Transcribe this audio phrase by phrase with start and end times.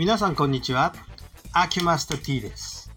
[0.00, 0.94] 皆さんこんにちは。
[1.52, 2.90] アキュマスタ T です。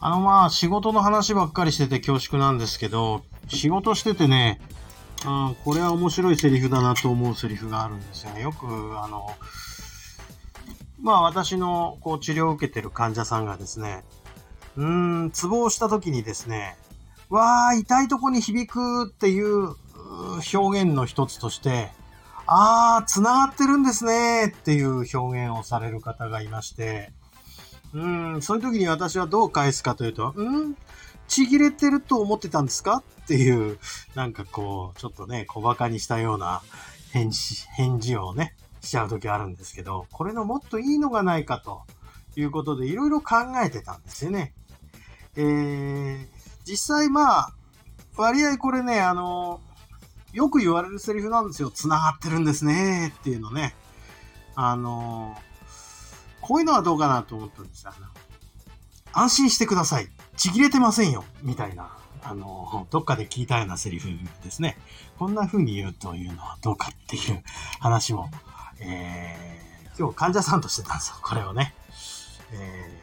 [0.00, 4.58] あのまあ仕事の話ばっかりしてて恐縮なんですけど、仕事しててね、
[5.26, 8.40] うん、これは面白いセリフだなと思うセリフがあるんですよね。
[8.40, 9.26] よくあの、
[10.98, 14.04] まあ私のこう治療を受けてる患者さんがですね、
[14.78, 16.78] うーん、ツボをした時にですね、
[17.28, 19.74] わー、痛いとこに響くっていう
[20.54, 21.90] 表現の一つとして、
[22.46, 27.12] あー、繋がってるんですねっていう表現をされる方がいまして、
[27.94, 30.76] うん、そういう時に私はどう返すかというと、うん？
[31.28, 33.02] ちぎれてると思ってたんですか？
[33.22, 33.78] っていう、
[34.14, 36.62] なんかこう、ちょっとね、小馬鹿にしたような
[37.12, 41.82] 返事、返事をね、しちゃう時あるんですけど、これのもっといいのがないかと
[42.36, 44.52] いうことで、いろいろ考えてたんですよね。
[45.36, 46.26] えー、
[46.64, 47.52] 実際まあ、
[48.16, 49.60] 割合これね、あの、
[50.32, 51.70] よく言われるセリフなんですよ。
[51.70, 53.74] 繋がってるんですねっていうのね。
[54.54, 55.36] あの、
[56.40, 57.92] こういうのはどうかなと思ったんですよ。
[59.12, 60.08] 安心してください。
[60.36, 61.24] ちぎれてませんよ。
[61.42, 64.08] みたいな、あの、どっかで聞いたようなセリフ
[64.42, 64.78] ですね。
[65.18, 67.42] こんな風に言うというのはどうかっていう
[67.80, 68.30] 話も、
[68.80, 71.16] えー、今日患者さんとしてたんですよ。
[71.22, 71.74] これをね。
[72.52, 73.02] え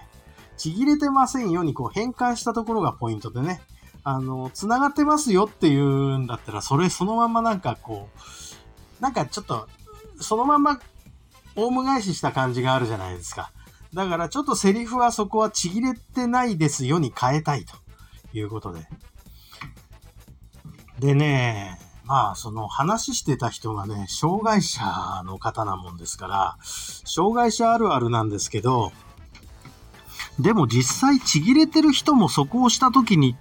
[0.54, 3.62] ー、ちぎれてませんようにこう変換したところがポイントでね。
[4.04, 8.10] あの、繋がってますよっていうんだったら、それそのままなんかこ
[9.00, 9.68] う、なんかちょっと、
[10.20, 10.80] そのまま、
[11.56, 13.52] オウム返しした感じがあるじゃないですか。
[13.94, 17.76] だからちょっとセリフはそこはちぎれてないですよに変えたいと
[18.34, 18.88] いうことで。
[21.00, 24.82] でね、まあその話してた人がね、障害者
[25.26, 28.92] の方なもんですから、障害者あるあるなんですけど、
[30.40, 33.36] でも実際ちぎれてる人もそこをした時に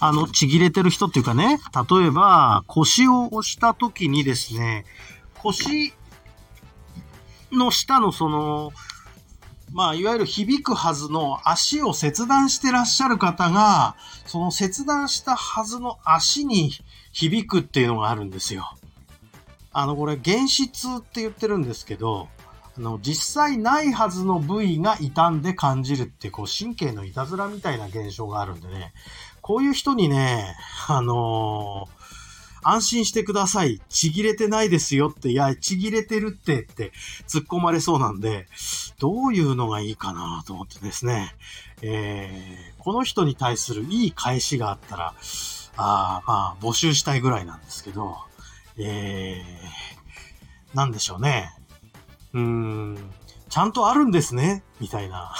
[0.00, 4.86] あの、ちぎれてる人っていうかね、例えば、腰を押した時にですね、
[5.34, 5.92] 腰
[7.52, 8.72] の下のその、
[9.72, 13.94] まあ、いわゆる響くはずの足を切断してらっしゃる方が、
[14.26, 16.72] その切断したはずの足に
[17.12, 18.74] 響くっていうのがあるんですよ。
[19.72, 22.28] あの、これ、原始痛って言ってるんですけど、
[22.76, 28.92] あの、実際ないはずの部位が傷んで感じるって、こう、神経のいたずらみたいな現象があるんでね、
[29.50, 30.54] こういう人にね、
[30.86, 32.00] あのー
[32.62, 33.80] 安心してください。
[33.88, 36.92] ちぎれてないですよって、いや、ちぎれてるってって
[37.26, 38.46] 突っ込まれそうなんで、
[38.98, 41.34] どういうのがいいかなと思ってですね、
[41.80, 45.14] えー、この人に対するいい返しがあったら、
[45.78, 48.18] あまあ、募集したいぐらいなんですけど、
[48.76, 51.50] えー、なんでしょうね。
[52.34, 52.98] うーん、
[53.48, 55.34] ちゃんとあるんですねみたいな。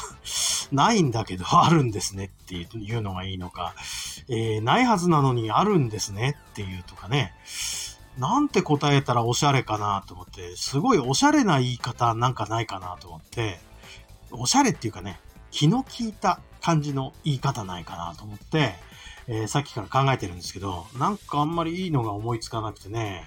[0.73, 3.75] ないんだけど、 あるんですねっていうのがいいのか、
[4.29, 7.35] えー、ないはずなのにあるんですねっていうとかね。
[8.19, 13.61] なんて答えたらおしゃれかなと思って、すごいおしゃれな言い方なんかないかなと思って、
[14.31, 15.21] おしゃれっていうかね、
[15.51, 18.75] 気の利いた感じの言い方ないかなと思って、
[19.27, 23.25] えー、さっきから考えてるんですけど、なんかあんまりいいのが思いつかなくてね。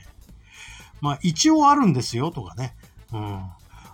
[1.01, 2.75] まあ一応あるんですよとかね。
[3.11, 3.41] うん。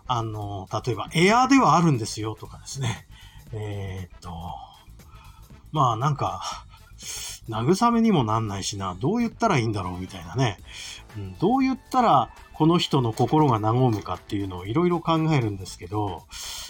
[0.07, 3.07] あの、例えばエアーではあるんですよとかですね。
[3.53, 4.31] えー、っと、
[5.71, 6.41] まあなんか、
[7.49, 10.57] 慰めにもなんないしな、どう言ったらいいんだろうみたいなね。
[11.17, 16.23] うん、どう言ったらこの人の心が和むかっていうのをいろいろ考えるんですけど、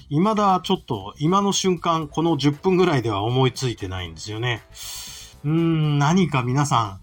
[0.10, 4.64] 未だちょっと今の瞬間、この10分ぐらいでは思いついてないんですよね。
[5.44, 7.00] うーん、何か皆さん、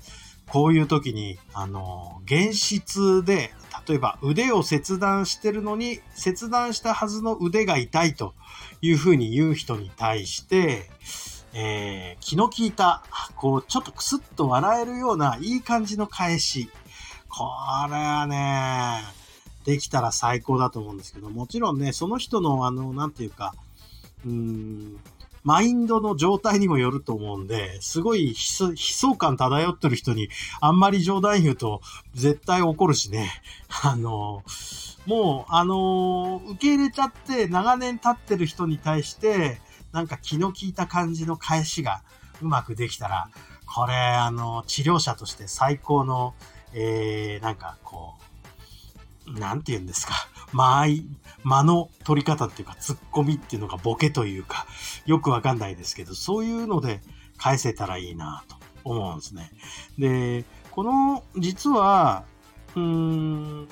[0.48, 3.52] こういう時に、あの、現実で、
[3.88, 8.34] 例えば腕を切断してるのに、切断したはずの腕が痛いと
[8.82, 10.90] いうふうに言う人に対して、
[11.54, 13.02] えー、気の利いた、
[13.36, 16.68] こう、ちょっとクスッと笑えるような、いい感じの返し。
[17.28, 17.44] こ
[17.88, 19.02] れはね、
[19.64, 23.54] できたら最高だと思うんですけど、もちろんね、その人の、あの、なんていうか、
[24.24, 25.00] うーん、
[25.46, 30.28] マインドの状態にもよると思うんで、すごい悲壮感漂ってる人に、
[30.60, 31.82] あんまり冗談言うと、
[32.14, 33.30] 絶対怒るしね。
[33.84, 34.42] あの、
[35.06, 39.60] もう、あの、受け入れちゃって、長年経ってる人に対して、
[39.92, 42.02] なんか気の利いた感じの返しが
[42.42, 43.28] うまくできたら、
[43.72, 46.34] これ、あの、治療者として最高の、
[46.72, 48.14] えー、なんかこ
[49.28, 50.12] う、なんて言うんですか。
[50.52, 51.06] 間合い、
[51.44, 54.66] 間の取り方っていうか、突っ込みっていうのがボケというか、
[55.04, 57.00] よくわかんないですけど、そういうので
[57.36, 59.50] 返せたらいいなと思うんですね。
[59.98, 62.24] で、この、実は、
[62.74, 63.68] うーん、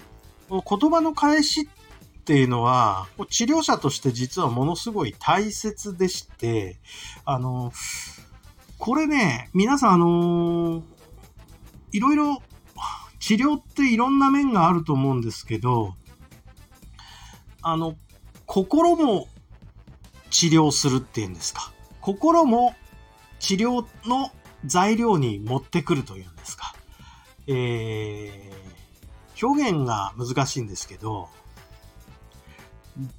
[0.50, 6.78] 言葉の返しっていうのは、治療者として実はものすごい大切でして、
[7.24, 7.72] あの、
[8.78, 10.82] これね、皆さんあの、
[11.92, 12.42] いろいろ
[13.20, 15.94] 治療っていろんな面があると思うんですけど、
[17.64, 17.96] あの、
[18.46, 19.26] 心も
[20.30, 21.72] 治療するっていうんですか。
[22.00, 22.74] 心も
[23.38, 24.30] 治療の
[24.66, 26.74] 材料に持ってくるというんですか。
[27.46, 31.28] えー、表現が難しいんですけど、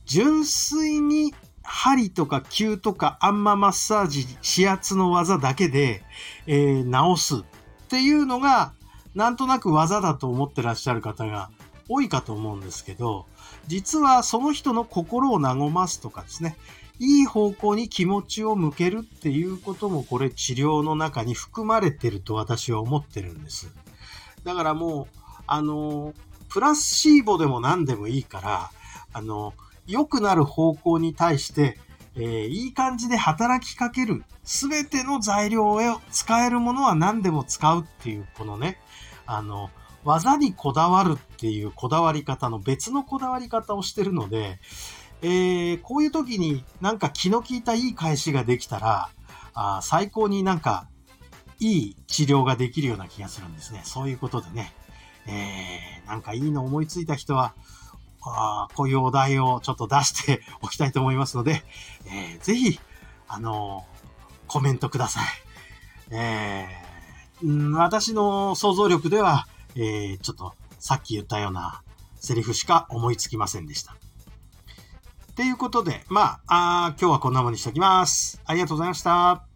[0.05, 1.33] 純粋に
[1.63, 4.27] 針とか球とかあんまマッサージ、
[4.57, 6.03] 指圧の技だけで、
[6.45, 8.73] えー、治すっていうのが、
[9.15, 11.49] なんとなく技だと思ってらっしゃる方が
[11.87, 13.25] 多いかと思うんですけど、
[13.67, 16.57] 実はその人の心を和ますとかですね、
[16.99, 23.73] いい方向に気持ちを向けるっていうこともこれ治療の中に含まれてると私は思ってるんです。
[24.43, 26.13] だからもう、あの、
[26.49, 28.71] プラスシーボでも何でもいいから、
[29.11, 29.53] あの、
[29.87, 31.77] 良くなる方向に対して、
[32.15, 34.23] えー、いい感じで働きかける。
[34.43, 35.81] すべての材料を
[36.11, 38.79] 使えるものは何でも使うっていう、このね、
[39.25, 39.69] あの、
[40.05, 44.59] 技にこだわるっていうこだわり方の別のこだわり方をしてるので、
[45.21, 49.09] えー、こういう時になんか気の利いたいい返しができたら、
[49.55, 50.87] あ最高になんか
[51.59, 53.81] いい治療ができるような気がするんですね。
[53.83, 54.73] そういうことでね、
[55.27, 57.55] えー、なんかいいの思いついた人は、
[58.21, 61.63] あこういうお題をちょっと出しておきたいと思いますので、
[62.07, 62.79] えー、ぜひ、
[63.27, 65.23] あのー、コメントください。
[66.11, 71.81] えー、私の想像力では、えー、ちょっとさっき言ったような
[72.15, 73.95] セリフしか思いつきませんでした。
[75.35, 78.41] ということで、まあ、あ今日はこんなもんにしておきます。
[78.45, 79.54] ありがとうございました。